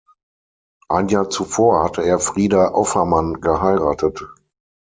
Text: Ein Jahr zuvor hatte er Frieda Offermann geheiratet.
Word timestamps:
Ein 0.89 1.09
Jahr 1.09 1.29
zuvor 1.29 1.83
hatte 1.83 2.01
er 2.03 2.17
Frieda 2.17 2.71
Offermann 2.71 3.39
geheiratet. 3.39 4.25